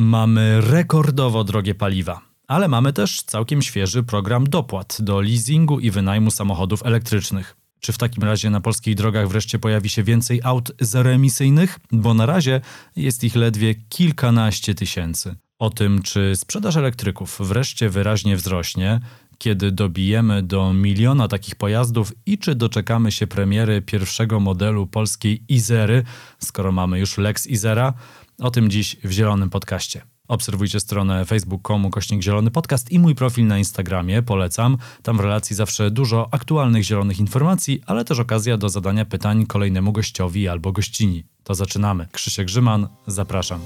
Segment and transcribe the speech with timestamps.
[0.00, 6.30] Mamy rekordowo drogie paliwa, ale mamy też całkiem świeży program dopłat do leasingu i wynajmu
[6.30, 7.56] samochodów elektrycznych.
[7.80, 11.78] Czy w takim razie na polskich drogach wreszcie pojawi się więcej aut zeroemisyjnych?
[11.92, 12.60] Bo na razie
[12.96, 15.36] jest ich ledwie kilkanaście tysięcy.
[15.58, 19.00] O tym, czy sprzedaż elektryków wreszcie wyraźnie wzrośnie,
[19.38, 26.02] kiedy dobijemy do miliona takich pojazdów i czy doczekamy się premiery pierwszego modelu polskiej Izery,
[26.38, 27.94] skoro mamy już Lex Izera,
[28.38, 30.02] o tym dziś w Zielonym Podcaście.
[30.28, 34.78] Obserwujcie stronę facebook.com kośnik zielony podcast i mój profil na Instagramie, polecam.
[35.02, 39.92] Tam w relacji zawsze dużo aktualnych zielonych informacji, ale też okazja do zadania pytań kolejnemu
[39.92, 41.24] gościowi albo gościni.
[41.44, 42.06] To zaczynamy.
[42.12, 43.60] Krzysiek Grzyman, zapraszam.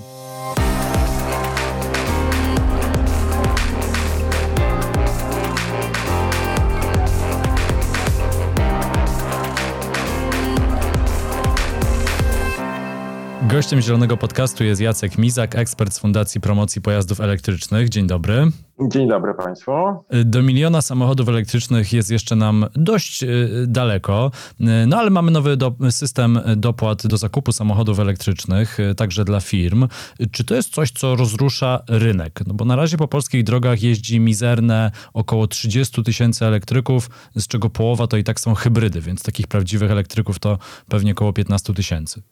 [13.62, 17.88] Gościem Zielonego Podcastu jest Jacek Mizak, ekspert z Fundacji Promocji Pojazdów Elektrycznych.
[17.88, 18.46] Dzień dobry.
[18.88, 19.72] Dzień dobry Państwu.
[20.24, 25.56] Do miliona samochodów elektrycznych jest jeszcze nam dość y, daleko, y, no ale mamy nowy
[25.56, 29.88] do, system dopłat do zakupu samochodów elektrycznych, y, także dla firm.
[30.30, 32.40] Czy to jest coś, co rozrusza rynek?
[32.46, 37.70] No bo na razie po polskich drogach jeździ mizerne około 30 tysięcy elektryków, z czego
[37.70, 42.22] połowa to i tak są hybrydy, więc takich prawdziwych elektryków to pewnie około 15 tysięcy.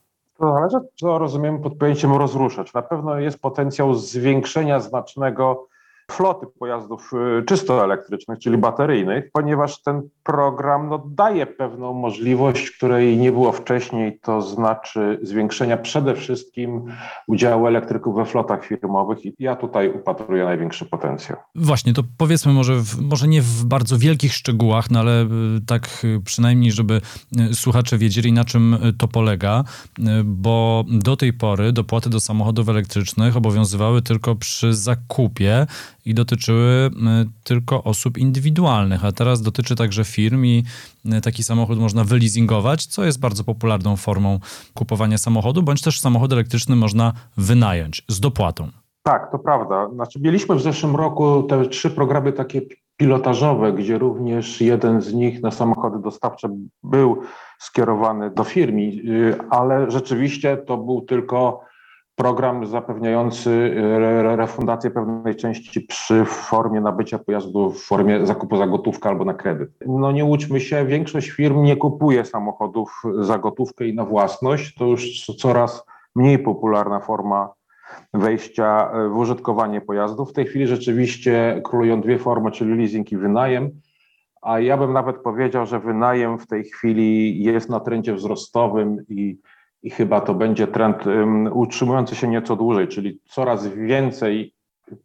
[0.40, 2.74] To zależy, co rozumiemy pod pojęciem rozruszać.
[2.74, 5.68] Na pewno jest potencjał zwiększenia znacznego
[6.10, 13.16] floty pojazdów y, czysto elektrycznych, czyli bateryjnych, ponieważ ten program no, daje pewną możliwość, której
[13.16, 16.84] nie było wcześniej, to znaczy zwiększenia przede wszystkim
[17.26, 21.38] udziału elektryków we flotach firmowych i ja tutaj upatruję największy potencjał.
[21.54, 25.26] Właśnie, to powiedzmy może, w, może nie w bardzo wielkich szczegółach, no ale y,
[25.66, 27.00] tak y, przynajmniej, żeby
[27.52, 29.64] słuchacze wiedzieli na czym to polega,
[30.24, 35.66] bo do tej pory dopłaty do samochodów elektrycznych obowiązywały tylko przy zakupie
[36.04, 36.90] i dotyczyły
[37.44, 40.64] tylko osób indywidualnych, a teraz dotyczy także firm i
[41.22, 44.40] taki samochód można wyleasingować, co jest bardzo popularną formą
[44.74, 48.68] kupowania samochodu, bądź też samochód elektryczny można wynająć z dopłatą.
[49.02, 49.88] Tak, to prawda.
[49.94, 52.60] Znaczy, mieliśmy w zeszłym roku te trzy programy takie
[52.96, 56.48] pilotażowe, gdzie również jeden z nich na samochody dostawcze
[56.82, 57.22] był
[57.58, 58.92] skierowany do firmy,
[59.50, 61.60] ale rzeczywiście to był tylko
[62.20, 69.08] program zapewniający e, refundację pewnej części przy formie nabycia pojazdu w formie zakupu za gotówkę
[69.08, 69.70] albo na kredyt.
[69.86, 74.74] No nie łudźmy się, większość firm nie kupuje samochodów za gotówkę i na własność.
[74.74, 77.52] To już coraz mniej popularna forma
[78.14, 80.30] wejścia e, w użytkowanie pojazdów.
[80.30, 83.70] W tej chwili rzeczywiście królują dwie formy, czyli leasing i wynajem.
[84.42, 89.38] A ja bym nawet powiedział, że wynajem w tej chwili jest na trendzie wzrostowym i
[89.82, 91.04] i chyba to będzie trend
[91.52, 94.54] utrzymujący się nieco dłużej, czyli coraz więcej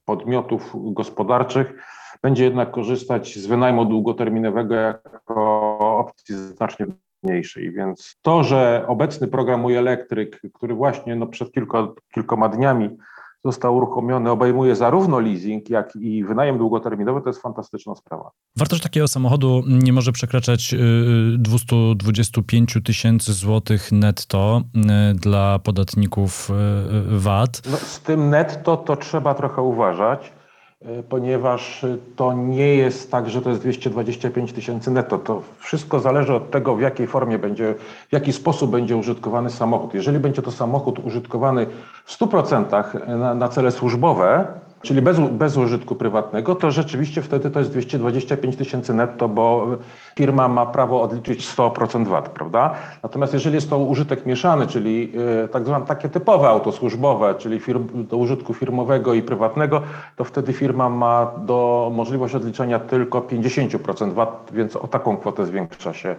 [0.06, 1.74] podmiotów gospodarczych
[2.22, 6.85] będzie jednak korzystać z wynajmu długoterminowego jako opcji znacznie
[7.24, 7.72] mniejszej.
[7.72, 12.97] Więc to, że obecny program Mój Elektryk, który właśnie no przed kilka, kilkoma dniami
[13.45, 18.31] został uruchomiony, obejmuje zarówno leasing, jak i wynajem długoterminowy, to jest fantastyczna sprawa.
[18.57, 20.75] Wartość takiego samochodu nie może przekraczać
[21.38, 24.61] 225 y, tysięcy złotych netto
[25.11, 27.61] y, dla podatników y, VAT.
[27.72, 30.34] No, z tym netto to trzeba trochę uważać
[31.09, 31.85] ponieważ
[32.16, 35.18] to nie jest tak, że to jest 225 tysięcy netto.
[35.18, 37.75] To wszystko zależy od tego, w jakiej formie będzie,
[38.09, 39.94] w jaki sposób będzie użytkowany samochód.
[39.94, 41.66] Jeżeli będzie to samochód użytkowany
[42.06, 44.47] w 100% na, na cele służbowe,
[44.85, 49.68] czyli bez, bez użytku prywatnego, to rzeczywiście wtedy to jest 225 tysięcy netto, bo
[50.16, 52.75] firma ma prawo odliczyć 100% VAT, prawda?
[53.03, 55.12] Natomiast jeżeli jest to użytek mieszany, czyli
[55.44, 59.81] e, tak zwane takie typowe auto służbowe, czyli firm, do użytku firmowego i prywatnego,
[60.16, 65.94] to wtedy firma ma do możliwość odliczenia tylko 50% VAT, więc o taką kwotę zwiększa
[65.94, 66.16] się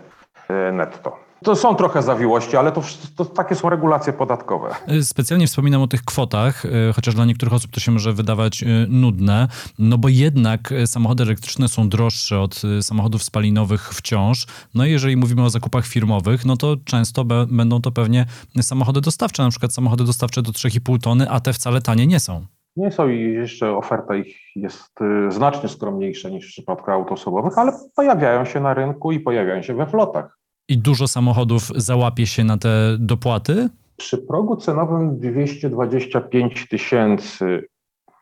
[0.49, 1.26] e, netto.
[1.45, 2.83] To są trochę zawiłości, ale to,
[3.17, 4.75] to, takie są regulacje podatkowe.
[5.03, 8.67] Specjalnie wspominam o tych kwotach, e, chociaż dla niektórych osób to się może wydawać e,
[8.89, 9.49] nudne,
[9.79, 14.47] no bo jednak samochody elektryczne są droższe od samochodów spalinowych wciąż.
[14.75, 18.27] No i jeżeli mówimy o zakupach firmowych, no to często be, będą to pewnie
[18.61, 22.47] samochody dostawcze, na przykład samochody dostawcze do 3,5 tony, a te wcale tanie nie są.
[22.77, 24.99] Nie są i jeszcze oferta ich jest
[25.29, 29.75] znacznie skromniejsza niż w przypadku aut osobowych, ale pojawiają się na rynku i pojawiają się
[29.75, 30.39] we flotach.
[30.69, 33.69] I dużo samochodów załapie się na te dopłaty?
[33.97, 37.69] Przy progu cenowym 225 tysięcy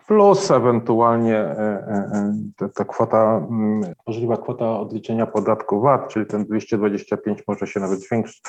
[0.06, 1.44] plus ewentualnie
[2.56, 8.00] ta, ta kwota, mm, możliwa kwota odliczenia podatku VAT, czyli ten 225 może się nawet
[8.00, 8.42] zwiększyć.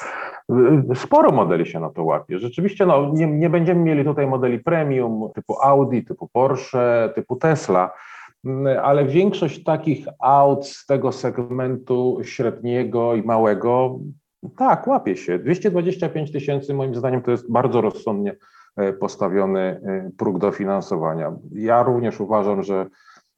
[0.96, 2.40] Sporo modeli się na to łapie.
[2.40, 7.92] Rzeczywiście no, nie, nie będziemy mieli tutaj modeli premium typu Audi, typu Porsche, typu Tesla,
[8.84, 14.00] ale większość takich aut z tego segmentu średniego i małego,
[14.58, 15.40] tak, łapie się.
[15.40, 18.36] 225 tysięcy moim zdaniem to jest bardzo rozsądnie
[18.76, 21.36] E, postawiony e, próg dofinansowania.
[21.52, 22.86] Ja również uważam, że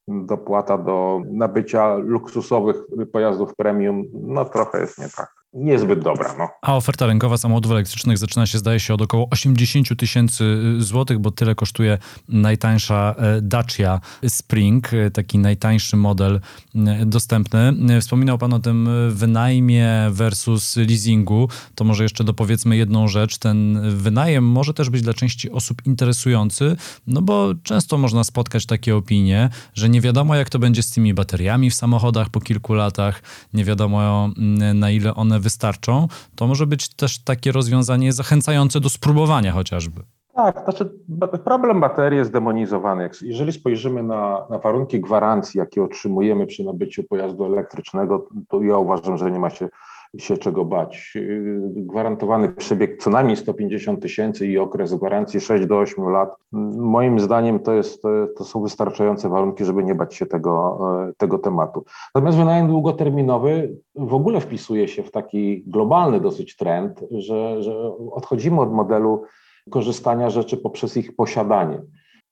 [0.07, 2.75] dopłata do nabycia luksusowych
[3.11, 6.35] pojazdów premium, no trochę jest nie tak niezbyt dobra.
[6.37, 6.49] No.
[6.61, 10.43] A oferta rynkowa samochodów elektrycznych zaczyna się, zdaje się, od około 80 tysięcy
[10.79, 11.97] y, złotych, bo tyle kosztuje
[12.29, 16.39] najtańsza e, Dacia Spring, e, taki najtańszy model
[16.75, 17.73] e, dostępny.
[18.01, 21.49] Wspominał Pan o tym wynajmie versus leasingu.
[21.75, 23.37] To może jeszcze dopowiedzmy jedną rzecz.
[23.37, 26.75] Ten wynajem może też być dla części osób interesujący,
[27.07, 31.13] no bo często można spotkać takie opinie, że nie wiadomo, jak to będzie z tymi
[31.13, 33.21] bateriami w samochodach po kilku latach,
[33.53, 34.29] nie wiadomo,
[34.73, 40.01] na ile one wystarczą, to może być też takie rozwiązanie zachęcające do spróbowania chociażby.
[40.37, 40.89] Tak, znaczy
[41.43, 43.09] problem baterii jest demonizowany.
[43.21, 49.17] Jeżeli spojrzymy na, na, warunki gwarancji, jakie otrzymujemy przy nabyciu pojazdu elektrycznego, to ja uważam,
[49.17, 49.69] że nie ma się
[50.17, 51.17] się czego bać.
[51.75, 56.35] Gwarantowany przebieg co najmniej 150 tysięcy i okres gwarancji 6 do 8 lat.
[56.77, 58.03] Moim zdaniem to, jest,
[58.37, 60.79] to są wystarczające warunki, żeby nie bać się tego,
[61.17, 61.85] tego tematu.
[62.15, 68.61] Natomiast wynajem długoterminowy w ogóle wpisuje się w taki globalny dosyć trend, że, że odchodzimy
[68.61, 69.23] od modelu
[69.69, 71.81] korzystania rzeczy poprzez ich posiadanie.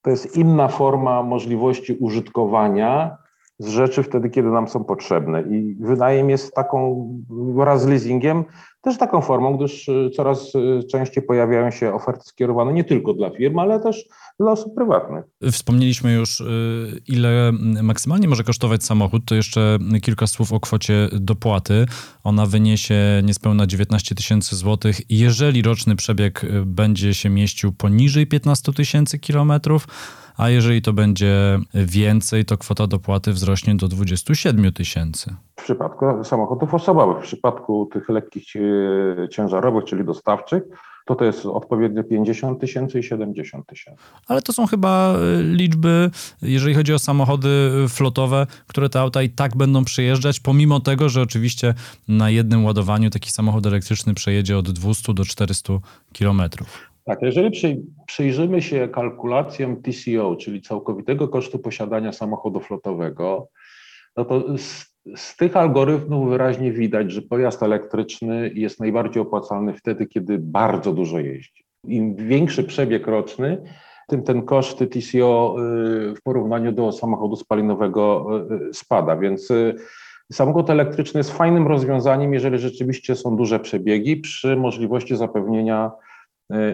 [0.01, 3.17] To jest inna forma możliwości użytkowania
[3.59, 5.41] z rzeczy wtedy, kiedy nam są potrzebne.
[5.41, 8.45] I wynajem jest taką, wraz z leasingiem,
[8.85, 13.29] też taką formą, gdyż y, coraz y, częściej pojawiają się oferty skierowane nie tylko dla
[13.29, 14.05] firm, ale też
[14.39, 15.25] dla osób prywatnych.
[15.51, 17.51] Wspomnieliśmy już, y, ile
[17.83, 19.25] maksymalnie może kosztować samochód.
[19.25, 21.85] To jeszcze kilka słów o kwocie dopłaty.
[22.23, 25.11] Ona wyniesie niespełna 19 tysięcy złotych.
[25.11, 29.87] Jeżeli roczny przebieg będzie się mieścił poniżej 15 tysięcy kilometrów,
[30.37, 35.35] a jeżeli to będzie więcej, to kwota dopłaty wzrośnie do 27 tysięcy.
[35.59, 40.63] W przypadku samochodów osobowych, w przypadku tych lekkich e, ciężarowych, czyli dostawczych,
[41.05, 44.03] to to jest odpowiednio 50 tysięcy i 70 tysięcy.
[44.27, 46.09] Ale to są chyba e, liczby,
[46.41, 51.21] jeżeli chodzi o samochody flotowe, które te auta i tak będą przejeżdżać, pomimo tego, że
[51.21, 51.73] oczywiście
[52.07, 55.73] na jednym ładowaniu taki samochód elektryczny przejedzie od 200 do 400
[56.13, 56.94] kilometrów.
[57.05, 57.51] Tak, jeżeli
[58.07, 63.47] przyjrzymy się kalkulacjom TCO, czyli całkowitego kosztu posiadania samochodu flotowego,
[64.17, 64.85] no to z,
[65.15, 71.19] z, tych algorytmów wyraźnie widać, że pojazd elektryczny jest najbardziej opłacalny wtedy, kiedy bardzo dużo
[71.19, 71.65] jeździ.
[71.87, 73.63] Im większy przebieg roczny,
[74.07, 75.55] tym ten koszt TCO
[76.11, 78.27] y, w porównaniu do samochodu spalinowego
[78.69, 79.75] y, spada, więc y,
[80.31, 85.91] Samochód elektryczny jest fajnym rozwiązaniem, jeżeli rzeczywiście są duże przebiegi, przy możliwości zapewnienia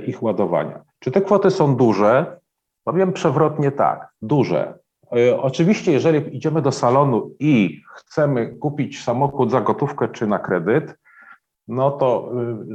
[0.07, 0.81] ich ładowania.
[0.99, 2.39] Czy te kwoty są duże?
[2.83, 4.79] Powiem przewrotnie tak, duże.
[5.15, 10.95] E, oczywiście, jeżeli idziemy do salonu i chcemy kupić samochód za gotówkę czy na kredyt,
[11.67, 12.31] no to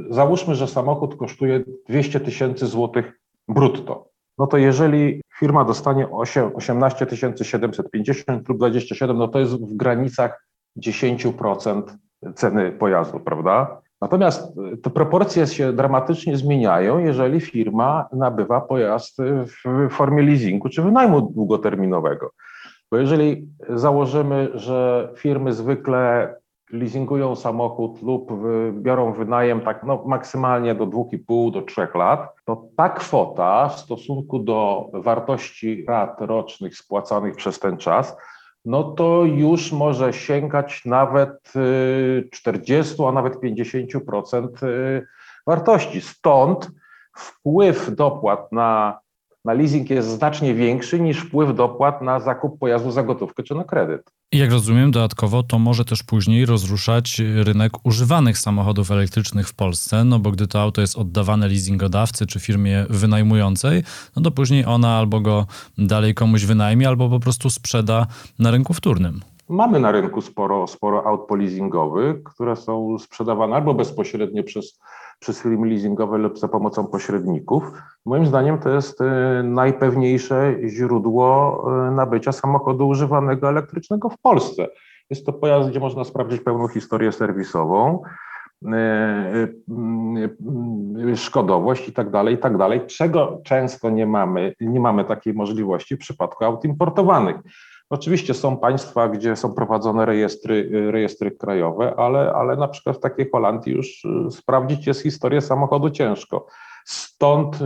[0.09, 4.07] e, załóżmy, że samochód kosztuje 200 tysięcy złotych brutto.
[4.37, 7.07] No to jeżeli firma dostanie 8, 18
[7.43, 10.47] 750 lub 27, no to jest w granicach
[10.77, 11.83] 10%
[12.35, 13.81] ceny pojazdu, prawda?
[14.01, 20.81] Natomiast y, te proporcje się dramatycznie zmieniają, jeżeli firma nabywa pojazd w formie leasingu czy
[20.81, 22.31] wynajmu długoterminowego.
[22.91, 26.33] Bo jeżeli założymy, że firmy zwykle
[26.71, 28.31] leasingują samochód lub
[28.71, 34.39] biorą wynajem tak no, maksymalnie do 2,5 do 3 lat, to ta kwota w stosunku
[34.39, 38.17] do wartości rat rocznych spłacanych przez ten czas
[38.67, 41.53] no to już może sięgać nawet
[42.31, 45.07] 40, y, a nawet 50% y,
[45.47, 46.01] wartości.
[46.01, 46.71] Stąd
[47.17, 48.99] wpływ dopłat na,
[49.45, 53.63] na leasing jest znacznie większy niż wpływ dopłat na zakup pojazdu za gotówkę czy na
[53.63, 54.11] kredyt.
[54.31, 60.19] Jak rozumiem, dodatkowo to może też później rozruszać rynek używanych samochodów elektrycznych w Polsce, no
[60.19, 63.83] bo gdy to auto jest oddawane leasingodawcy czy firmie wynajmującej,
[64.15, 65.45] no to później ona albo go
[65.77, 68.07] dalej komuś wynajmie, albo po prostu sprzeda
[68.39, 69.21] na rynku wtórnym.
[69.49, 74.79] Mamy na rynku sporo, sporo aut polizingowych, które są sprzedawane albo bezpośrednio przez
[75.19, 77.63] przez firmy leasingowe lub za pomocą pośredników.
[78.05, 84.67] Moim zdaniem to jest e, najpewniejsze źródło e, nabycia samochodu używanego elektrycznego w Polsce.
[85.09, 88.01] Jest to pojazd, gdzie można sprawdzić pełną historię serwisową.
[91.15, 95.95] szkodowość i tak dalej, i tak dalej, czego często nie mamy, nie mamy takiej możliwości
[95.95, 97.35] w przypadku aut importowanych.
[97.89, 103.29] Oczywiście są państwa, gdzie są prowadzone rejestry, rejestry krajowe, ale, ale na przykład w takiej
[103.31, 106.47] Holandii już y, sprawdzić jest historię samochodu ciężko.
[106.85, 107.59] Stąd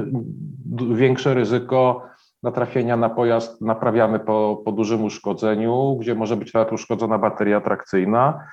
[0.94, 2.02] większe ryzyko
[2.44, 8.44] natrafienia na pojazd naprawiany po, po dużym uszkodzeniu, gdzie może być nawet uszkodzona bateria trakcyjna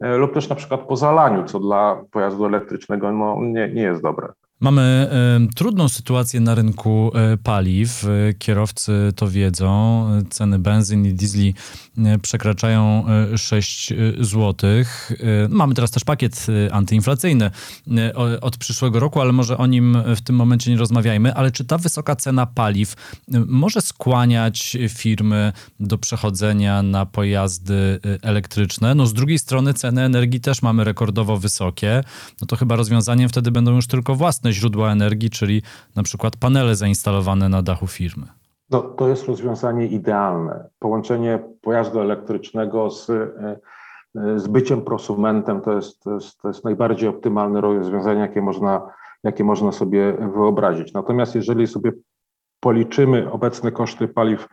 [0.00, 4.02] e, lub też na przykład po zalaniu, co dla pojazdu elektrycznego no, nie, nie jest
[4.02, 4.32] dobre.
[4.60, 5.10] Mamy
[5.50, 8.04] y, trudną sytuację na rynku y, paliw.
[8.04, 10.06] Y, kierowcy to wiedzą.
[10.30, 11.54] Ceny benzyn i diesli
[12.22, 13.04] przekraczają
[13.36, 14.70] 6 zł.
[15.48, 17.50] Mamy teraz też pakiet antyinflacyjny
[18.40, 21.34] od przyszłego roku, ale może o nim w tym momencie nie rozmawiajmy.
[21.34, 22.94] Ale czy ta wysoka cena paliw
[23.46, 28.94] może skłaniać firmy do przechodzenia na pojazdy elektryczne?
[28.94, 32.04] No z drugiej strony ceny energii też mamy rekordowo wysokie.
[32.40, 35.62] No to chyba rozwiązaniem wtedy będą już tylko własne źródła energii, czyli
[35.96, 38.26] na przykład panele zainstalowane na dachu firmy.
[38.70, 40.68] No, to jest rozwiązanie idealne.
[40.78, 43.58] Połączenie pojazdu elektrycznego z, e,
[44.36, 48.88] z byciem prosumentem to jest, to, jest, to jest najbardziej optymalne rozwiązanie, jakie można,
[49.24, 50.92] jakie można sobie wyobrazić.
[50.92, 51.92] Natomiast jeżeli sobie
[52.60, 54.48] policzymy obecne koszty paliw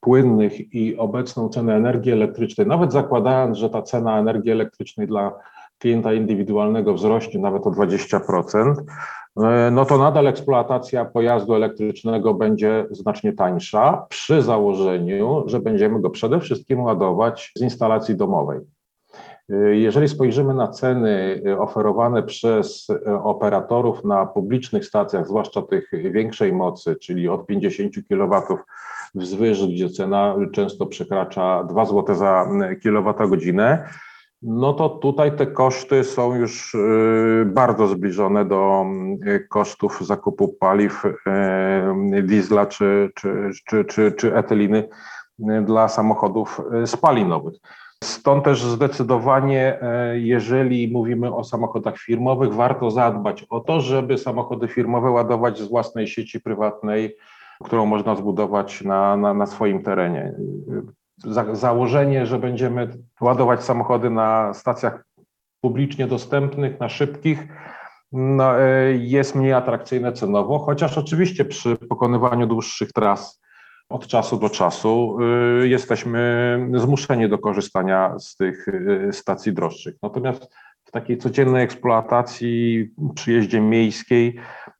[0.00, 5.32] płynnych i obecną cenę energii elektrycznej, nawet zakładając, że ta cena energii elektrycznej dla
[5.78, 8.74] klienta indywidualnego wzrośnie nawet o 20%,
[9.44, 16.10] E, no to nadal eksploatacja pojazdu elektrycznego będzie znacznie tańsza przy założeniu, że będziemy go
[16.10, 18.60] przede wszystkim ładować z instalacji domowej.
[19.50, 22.86] E, jeżeli spojrzymy na ceny e, oferowane przez
[23.22, 28.58] operatorów na publicznych stacjach, zwłaszcza tych większej mocy, czyli od 50 kW
[29.14, 32.48] wzwyż, gdzie cena często przekracza 2 zł za
[32.82, 33.88] kilowatogodzinę,
[34.42, 38.86] no to tutaj te koszty są już y, bardzo zbliżone do
[39.26, 44.88] y, kosztów zakupu paliw y, diesla czy, czy, czy, czy, czy etyliny
[45.64, 47.54] dla samochodów spalinowych.
[48.04, 49.78] Stąd też zdecydowanie,
[50.12, 56.06] jeżeli mówimy o samochodach firmowych, warto zadbać o to, żeby samochody firmowe ładować z własnej
[56.06, 57.16] sieci prywatnej,
[57.64, 60.34] którą można zbudować na, na, na swoim terenie
[61.16, 62.88] za, założenie, że będziemy
[63.20, 65.04] ładować samochody na stacjach
[65.60, 67.48] publicznie dostępnych, na szybkich,
[68.12, 73.40] no, e, jest mniej atrakcyjne cenowo, chociaż oczywiście przy pokonywaniu dłuższych tras
[73.88, 75.18] od czasu do czasu
[75.62, 79.94] y, jesteśmy zmuszeni do korzystania z tych y, stacji droższych.
[80.02, 80.54] Natomiast
[81.00, 84.36] takiej codziennej eksploatacji, przy jeździe miejskiej,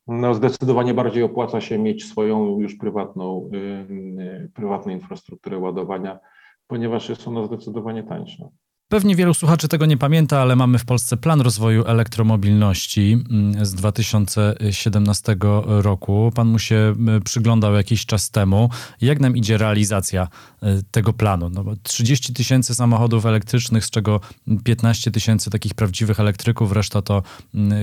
[0.06, 6.18] no zdecydowanie bardziej opłaca się mieć swoją już prywatną, y, prywatną infrastrukturę ładowania,
[6.66, 8.44] ponieważ jest ona zdecydowanie tańsza.
[8.88, 13.74] Pewnie wielu słuchaczy tego nie pamięta, ale mamy w Polsce plan rozwoju elektromobilności mm, z
[13.74, 16.32] 2017 roku.
[16.34, 18.70] Pan mu się przyglądał jakiś czas temu.
[19.00, 20.28] Jak nam idzie realizacja
[20.62, 21.50] y, tego planu?
[21.50, 24.20] No bo 30 tysięcy samochodów elektrycznych, z czego
[24.64, 27.22] 15 tysięcy takich prawdziwych elektryków, reszta to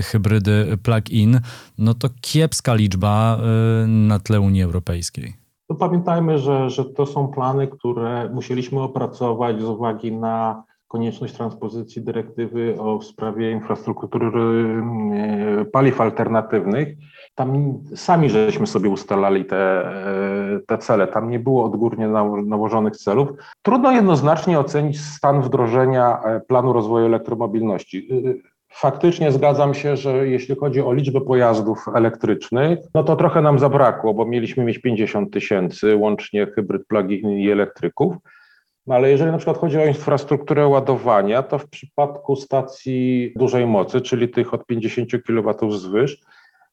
[0.03, 1.39] hybrydy plug-in.
[1.77, 3.39] No to kiepska liczba
[3.83, 5.33] y, na tle Unii Europejskiej.
[5.67, 12.01] To pamiętajmy, że, że to są plany, które musieliśmy opracować z uwagi na konieczność transpozycji
[12.01, 16.88] dyrektywy o w sprawie infrastruktury e, paliw alternatywnych.
[17.35, 22.07] Tam sami żeśmy sobie ustalali te, e, te cele, tam nie było odgórnie
[22.45, 23.29] nałożonych celów.
[23.62, 28.09] Trudno jednoznacznie ocenić stan wdrożenia e, planu rozwoju elektromobilności.
[28.69, 34.13] Faktycznie zgadzam się, że jeśli chodzi o liczbę pojazdów elektrycznych, no to trochę nam zabrakło,
[34.13, 38.15] bo mieliśmy mieć 50 tysięcy, łącznie hybryd plug-in i elektryków.
[38.87, 44.01] No ale jeżeli na przykład chodzi o infrastrukturę ładowania, to w przypadku stacji dużej mocy,
[44.01, 46.21] czyli tych od 50 kW wzwyż,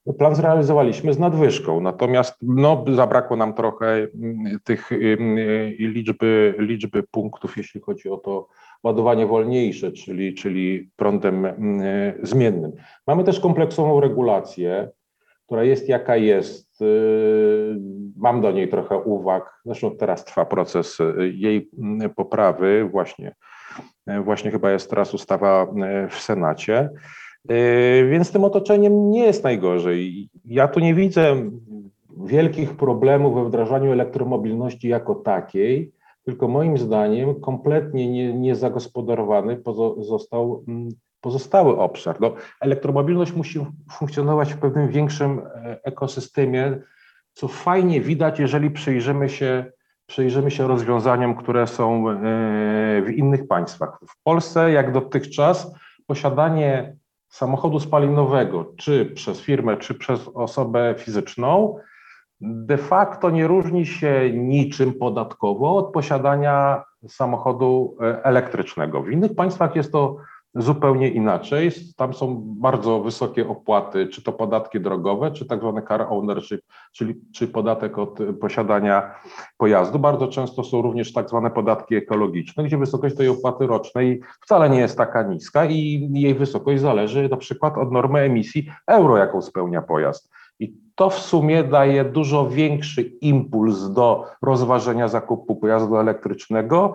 [0.07, 5.37] no plan zrealizowaliśmy z nadwyżką, natomiast no, zabrakło nam trochę mm, tych mm,
[5.79, 8.49] liczby, liczby punktów, jeśli chodzi o to
[8.83, 11.83] ładowanie wolniejsze, czyli, czyli prądem mm,
[12.23, 12.73] zmiennym.
[13.07, 14.88] Mamy też kompleksową regulację,
[15.50, 16.83] która jest jaka jest.
[16.83, 17.76] Y,
[18.16, 19.61] mam do niej trochę uwag.
[19.64, 22.88] Zresztą teraz trwa proces y, jej mm, poprawy.
[22.90, 23.35] Właśnie,
[24.11, 25.66] y, właśnie chyba jest teraz ustawa
[26.11, 26.90] w Senacie.
[28.11, 30.28] Więc tym otoczeniem nie jest najgorzej.
[30.45, 31.50] Ja tu nie widzę
[32.25, 35.92] wielkich problemów we wdrażaniu elektromobilności jako takiej,
[36.25, 39.61] tylko moim zdaniem kompletnie nie, niezagospodarowany
[39.99, 40.88] został mm,
[41.21, 42.21] pozostały obszar.
[42.21, 46.79] No, elektromobilność musi funkcjonować w pewnym większym e, ekosystemie,
[47.33, 49.65] co fajnie widać, jeżeli przyjrzymy się,
[50.07, 52.15] przyjrzymy się rozwiązaniom, które są e,
[53.03, 53.99] w innych państwach.
[54.09, 55.75] W Polsce, jak dotychczas,
[56.07, 56.97] posiadanie
[57.29, 61.79] samochodu spalinowego, czy przez firmę, czy przez osobę fizyczną,
[62.41, 69.03] de facto nie różni się niczym podatkowo od posiadania samochodu e, elektrycznego.
[69.03, 70.17] W innych państwach jest to
[70.54, 71.71] zupełnie inaczej.
[71.97, 76.61] Tam są bardzo wysokie opłaty, czy to podatki drogowe, czy tak zwany car ownership,
[76.92, 79.14] czyli czy podatek od posiadania
[79.57, 79.99] pojazdu.
[79.99, 84.78] Bardzo często są również tak zwane podatki ekologiczne, gdzie wysokość tej opłaty rocznej wcale nie
[84.78, 89.83] jest taka niska i jej wysokość zależy na przykład od normy emisji euro, jaką spełnia
[89.83, 90.30] pojazd.
[90.59, 96.95] I to w sumie daje dużo większy impuls do rozważenia zakupu pojazdu elektrycznego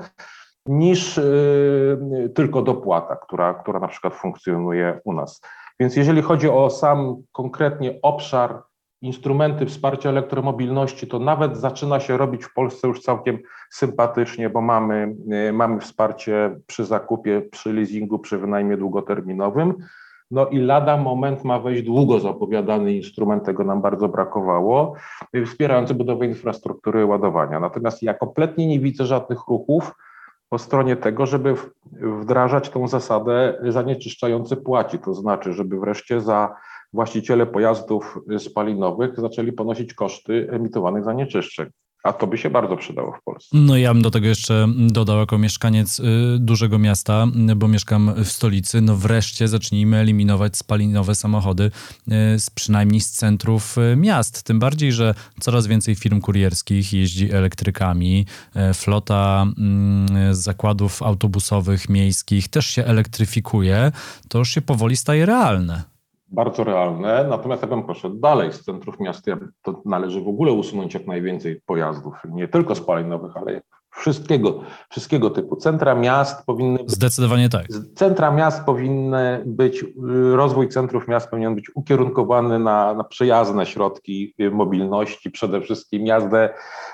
[0.66, 5.42] niż y, tylko dopłata, która, która na przykład funkcjonuje u nas.
[5.80, 8.64] Więc jeżeli chodzi o sam konkretnie obszar
[9.02, 13.40] instrumenty wsparcia elektromobilności, to nawet zaczyna się robić w Polsce już całkiem
[13.72, 15.16] sympatycznie, bo mamy,
[15.50, 19.74] y, mamy wsparcie przy zakupie, przy leasingu, przy wynajmie długoterminowym.
[20.32, 24.94] No i lada moment ma wejść długo zapowiadany instrument, tego nam bardzo brakowało,
[25.46, 27.60] wspierający budowę infrastruktury ładowania.
[27.60, 29.92] Natomiast ja kompletnie nie widzę żadnych ruchów
[30.50, 31.56] po stronie tego, żeby
[32.22, 36.56] wdrażać tą zasadę zanieczyszczający płaci, to znaczy, żeby wreszcie za
[36.94, 41.70] właściciele pojazdów spalinowych zaczęli ponosić koszty emitowanych zanieczyszczeń.
[42.06, 43.58] A to by się bardzo przydało w Polsce.
[43.58, 46.04] No ja bym do tego jeszcze dodał jako mieszkaniec y,
[46.40, 51.72] dużego miasta, bo mieszkam w stolicy, no wreszcie zacznijmy eliminować spalinowe samochody y,
[52.40, 54.44] z przynajmniej z centrów y, miast.
[54.44, 58.26] Tym bardziej, że coraz więcej firm kurierskich jeździ elektrykami.
[58.74, 63.92] Flota mm, zakładów autobusowych, miejskich też się elektryfikuje.
[64.30, 65.95] To już się powoli staje realne
[66.36, 68.54] bardzo realne, natomiast ja bym poszedł dalej.
[68.54, 69.26] Z centrów miast
[69.62, 73.62] to należy w ogóle usunąć jak najwięcej pojazdów, nie tylko spalinowych, ale
[73.96, 75.56] wszystkiego, wszystkiego typu.
[75.56, 77.66] Centra miast powinny być, Zdecydowanie tak.
[77.96, 79.86] Centra miast powinny być,
[80.34, 86.50] rozwój centrów miast powinien być ukierunkowany na, na przyjazne środki mobilności, przede wszystkim jazdę,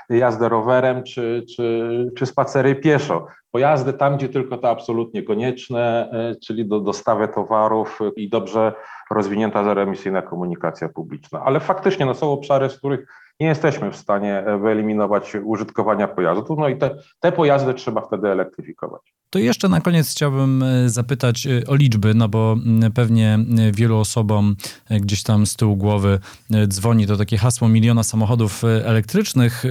[0.09, 3.27] jazdę rowerem czy, czy, czy spacery pieszo.
[3.51, 8.73] Pojazdy tam, gdzie tylko to absolutnie konieczne, e, czyli do dostawy towarów i dobrze
[9.11, 11.41] rozwinięta zeroemisyjna komunikacja publiczna.
[11.45, 13.07] Ale faktycznie no, są obszary, z których
[13.41, 19.13] nie jesteśmy w stanie wyeliminować użytkowania pojazdów, no i te, te pojazdy trzeba wtedy elektryfikować.
[19.31, 22.57] To jeszcze na koniec chciałbym e, zapytać e, o liczby, no bo
[22.93, 23.39] pewnie e,
[23.71, 24.55] wielu osobom
[24.89, 26.19] gdzieś tam z tyłu głowy
[26.67, 29.63] dzwoni to takie hasło miliona samochodów elektrycznych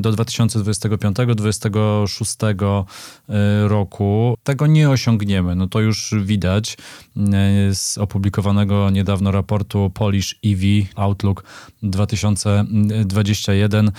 [0.00, 2.84] do 2025-2026
[3.66, 4.36] roku.
[4.44, 6.76] Tego nie osiągniemy, no to już widać
[7.72, 10.62] z opublikowanego niedawno raportu Polish EV
[10.94, 11.44] Outlook
[11.82, 13.92] 2021.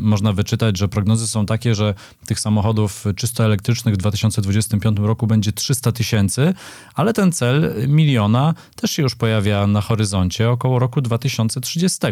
[0.00, 1.94] Można wyczytać, że prognozy są takie, że
[2.26, 6.54] tych samochodów czysto elektrycznych w 2025 2025 roku będzie 300 tysięcy,
[6.94, 12.06] ale ten cel miliona też się już pojawia na horyzoncie około roku 2030.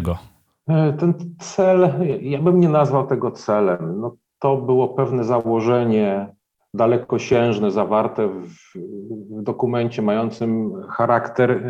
[0.67, 4.01] E, ten cel, ja bym nie nazwał tego celem.
[4.01, 6.27] No, to było pewne założenie
[6.73, 8.49] dalekosiężne, zawarte w,
[9.43, 11.61] dokumencie mającym charakter e,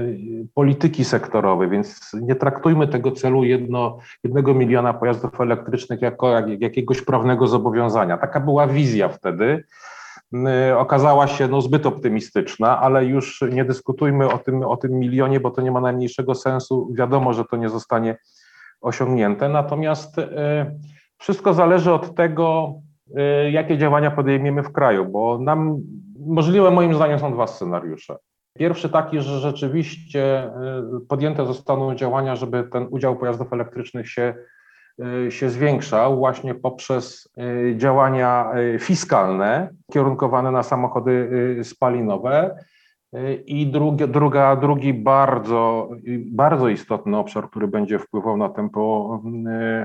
[0.54, 7.02] polityki sektorowej, więc nie traktujmy tego celu jedno, jednego miliona pojazdów elektrycznych jako jak, jakiegoś
[7.02, 8.18] prawnego zobowiązania.
[8.18, 9.64] Taka była wizja wtedy.
[10.34, 15.40] Y, okazała się no, zbyt optymistyczna, ale już nie dyskutujmy o tym, o tym milionie,
[15.40, 16.94] bo to nie ma najmniejszego sensu.
[16.94, 18.18] Wiadomo, że to nie zostanie
[18.82, 19.50] osiągnięte.
[19.50, 20.26] Natomiast y,
[21.18, 22.74] wszystko zależy od tego,
[23.08, 25.78] y, jakie działania podejmiemy w kraju, bo nam
[26.20, 28.16] możliwe moim zdaniem są dwa scenariusze.
[28.58, 30.52] Pierwszy taki, że rzeczywiście
[31.10, 34.36] podjęte zostaną działania, żeby ten udział pojazdów elektrycznych się
[35.30, 41.30] się zwiększał właśnie poprzez y, działania y, fiskalne kierunkowane na samochody
[41.64, 42.56] spalinowe.
[43.46, 45.90] I drugi, druga, drugi bardzo,
[46.26, 49.22] bardzo istotny obszar, który będzie wpływał na tempo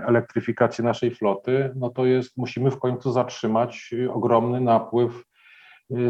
[0.07, 5.25] elektryfikacji naszej floty, no to jest, musimy w końcu zatrzymać ogromny napływ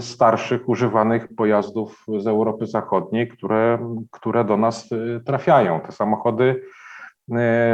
[0.00, 3.78] starszych, używanych pojazdów z Europy Zachodniej, które,
[4.10, 4.88] które do nas
[5.24, 5.80] trafiają.
[5.80, 6.62] Te samochody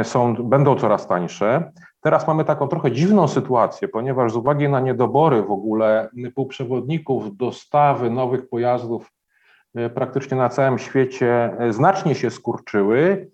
[0.03, 1.71] są, będą coraz tańsze.
[2.01, 8.09] Teraz mamy taką trochę dziwną sytuację, ponieważ z uwagi na niedobory w ogóle półprzewodników, dostawy
[8.09, 9.11] nowych pojazdów
[9.75, 13.29] e, praktycznie na całym świecie e, znacznie się skurczyły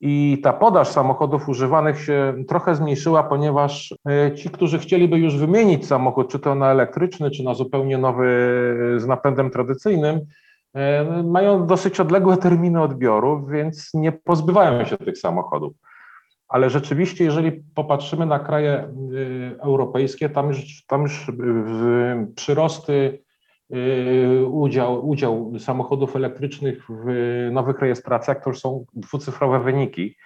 [0.00, 3.94] i ta podaż samochodów używanych się trochę zmniejszyła, ponieważ
[4.36, 8.26] ci, którzy chcieliby już wymienić samochód, czy to na elektryczny, czy na zupełnie nowy
[8.96, 10.41] z napędem tradycyjnym, E,
[11.24, 15.72] mają dosyć odległe terminy odbioru, więc nie pozbywają się tych samochodów.
[16.48, 21.30] Ale rzeczywiście, jeżeli popatrzymy na kraje y, europejskie, tam już, tam już
[22.36, 23.22] przyrosty
[24.50, 30.16] udział, udział samochodów elektrycznych w nowych rejestracjach, to już są dwucyfrowe wyniki.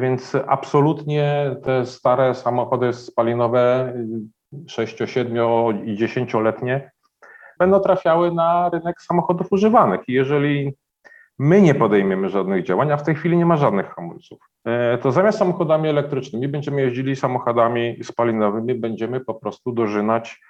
[0.00, 3.94] Więc absolutnie te stare samochody spalinowe,
[4.66, 5.36] 6, 7
[5.84, 6.90] i 10-letnie,
[7.62, 10.00] będą trafiały na rynek samochodów używanych.
[10.08, 10.72] I jeżeli
[11.38, 15.12] my nie podejmiemy żadnych działań, a w tej chwili nie ma żadnych hamulców, e, to
[15.12, 20.40] zamiast samochodami elektrycznymi będziemy jeździli samochodami spalinowymi, będziemy po prostu dożynać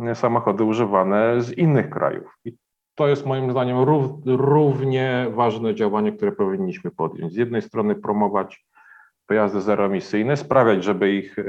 [0.00, 2.38] e, samochody używane z innych krajów.
[2.44, 2.56] I
[2.94, 3.76] to jest moim zdaniem
[4.26, 7.32] równie ważne działanie, które powinniśmy podjąć.
[7.32, 8.66] Z jednej strony promować
[9.26, 11.42] pojazdy zeroemisyjne, sprawiać, żeby ich e,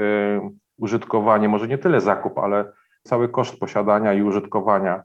[0.78, 5.02] użytkowanie, może nie tyle zakup, ale cały koszt posiadania i użytkowania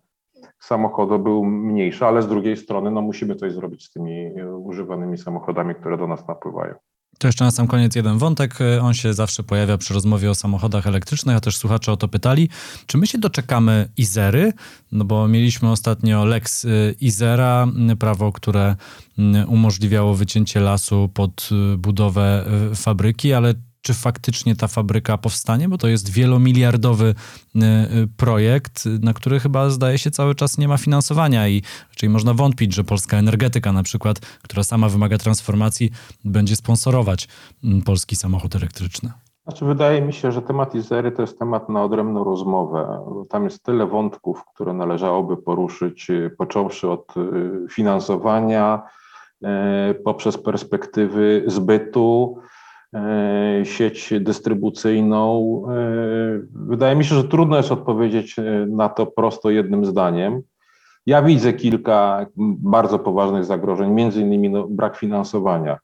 [0.59, 5.17] samochodu był mniejszy, ale z drugiej strony no, musimy coś zrobić z tymi e, używanymi
[5.17, 6.75] samochodami, które do nas napływają.
[7.19, 8.61] To jeszcze na sam koniec jeden wątek.
[8.61, 12.07] E, on się zawsze pojawia przy rozmowie o samochodach elektrycznych, a też słuchacze o to
[12.07, 12.49] pytali.
[12.85, 14.53] Czy my się doczekamy Izery?
[14.91, 16.69] No bo mieliśmy ostatnio Lex e,
[17.01, 17.67] Izera,
[17.99, 18.75] prawo, które
[19.47, 23.53] umożliwiało wycięcie lasu pod budowę fabryki, ale
[23.85, 29.69] czy faktycznie ta fabryka powstanie, bo to jest wielomiliardowy y, y, projekt, na który chyba
[29.69, 31.61] zdaje się cały czas nie ma finansowania i
[31.95, 35.91] czyli można wątpić, że polska energetyka na przykład, która sama wymaga transformacji,
[36.23, 37.27] będzie sponsorować
[37.63, 39.11] mm, polski samochód elektryczny.
[39.43, 43.05] Znaczy, wydaje mi się, że temat Izery to jest temat na odrębną rozmowę.
[43.29, 47.13] Tam jest tyle wątków, które należałoby poruszyć, y, począwszy od
[47.69, 48.81] finansowania,
[50.03, 52.37] poprzez perspektywy zbytu,
[53.63, 55.61] sieć dystrybucyjną.
[55.69, 55.75] E,
[56.53, 60.41] wydaje mi się, że trudno jest odpowiedzieć e, na to prosto jednym zdaniem.
[61.05, 62.25] Ja widzę kilka
[62.57, 65.77] bardzo poważnych zagrożeń, między innymi no, brak finansowania.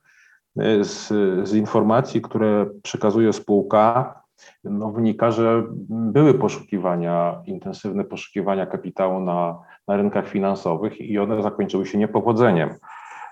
[0.81, 1.07] Z,
[1.49, 4.21] z, informacji, które przekazuje spółka,
[4.63, 11.85] no, wynika, że były poszukiwania, intensywne poszukiwania kapitału na, na rynkach finansowych i one zakończyły
[11.85, 12.69] się niepowodzeniem.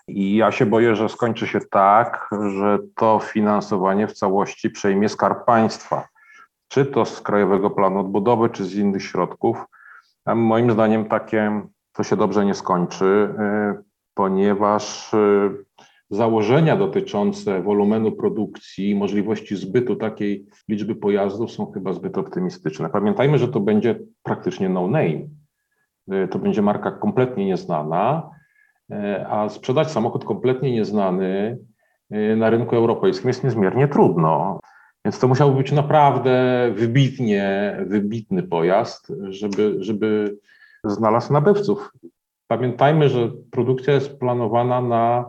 [0.09, 5.45] I ja się boję, że skończy się tak, że to finansowanie w całości przejmie skarb
[5.45, 6.07] państwa,
[6.67, 9.65] czy to z Krajowego Planu Odbudowy, czy z innych środków.
[10.25, 11.61] A moim zdaniem takie
[11.93, 15.65] to się dobrze nie skończy, y, ponieważ y,
[16.09, 22.89] założenia dotyczące wolumenu produkcji, możliwości zbytu takiej liczby pojazdów są chyba zbyt optymistyczne.
[22.89, 25.27] Pamiętajmy, że to będzie praktycznie no name.
[26.13, 28.29] Y, to będzie marka kompletnie nieznana
[29.29, 31.57] a sprzedać samochód kompletnie nieznany
[32.11, 34.59] e, na rynku europejskim jest niezmiernie trudno.
[35.05, 40.37] Więc to musiałby być naprawdę wybitnie, wybitny pojazd, żeby, żeby
[40.83, 41.91] znalazł nabywców.
[42.47, 45.25] Pamiętajmy, że produkcja jest planowana na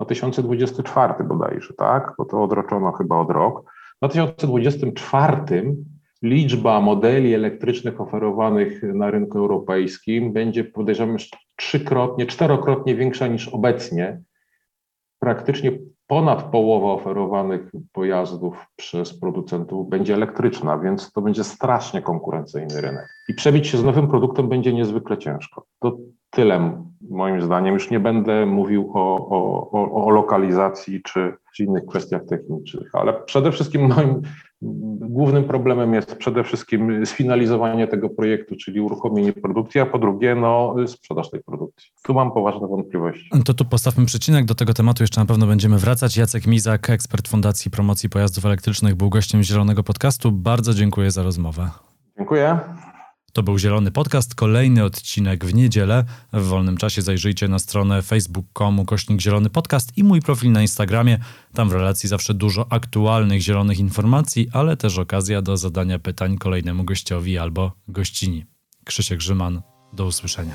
[0.00, 2.14] 2024 bodajże, tak?
[2.18, 3.70] Bo to odroczono chyba od rok.
[3.94, 5.74] W 2024
[6.22, 11.16] liczba modeli elektrycznych oferowanych na rynku europejskim będzie, podejrzewam,
[11.56, 14.20] trzykrotnie, czterokrotnie większa niż obecnie.
[15.18, 15.72] Praktycznie
[16.06, 23.08] ponad połowa oferowanych pojazdów przez producentów będzie elektryczna, więc to będzie strasznie konkurencyjny rynek.
[23.28, 25.66] I przebić się z nowym produktem będzie niezwykle ciężko.
[25.80, 25.96] To
[26.30, 27.74] tyle moim zdaniem.
[27.74, 33.12] Już nie będę mówił o, o, o, o lokalizacji czy, czy innych kwestiach technicznych, ale
[33.12, 34.22] przede wszystkim moim
[34.62, 40.74] głównym problemem jest przede wszystkim sfinalizowanie tego projektu, czyli uruchomienie produkcji, a po drugie no,
[40.86, 41.90] sprzedaż tej produkcji.
[42.02, 43.30] Tu mam poważne wątpliwości.
[43.44, 46.16] To tu postawmy przecinek, do tego tematu jeszcze na pewno będziemy wracać.
[46.16, 50.32] Jacek Mizak, ekspert Fundacji Promocji Pojazdów Elektrycznych, był gościem Zielonego Podcastu.
[50.32, 51.70] Bardzo dziękuję za rozmowę.
[52.16, 52.58] Dziękuję.
[53.36, 56.04] To był Zielony Podcast, kolejny odcinek w niedzielę.
[56.32, 61.18] W wolnym czasie zajrzyjcie na stronę facebook.com kośnik Zielony Podcast i mój profil na Instagramie.
[61.54, 66.84] Tam w relacji zawsze dużo aktualnych zielonych informacji, ale też okazja do zadania pytań kolejnemu
[66.84, 68.44] gościowi albo gościni.
[68.84, 70.54] Krzysiek Grzyman, do usłyszenia.